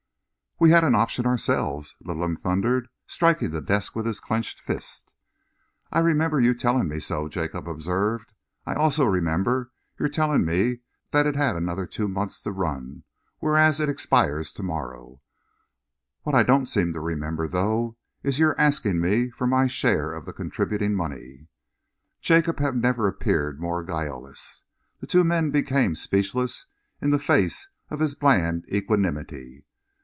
[0.63, 5.09] "We had an option ourselves!" Littleham thundered, striking the desk with his clenched fist.
[5.91, 8.31] "I remember your telling me so," Jacob observed.
[8.63, 13.01] "I also remember your telling me that it had another two months to run,
[13.39, 15.19] whereas it expires to morrow.
[16.21, 20.25] What I don't seem to remember, though, is your asking me for my share of
[20.25, 21.47] the contributing money."
[22.21, 24.61] Jacob had never appeared more guileless.
[24.99, 26.67] The two men became speechless
[27.01, 29.65] in the face of his bland equanimity.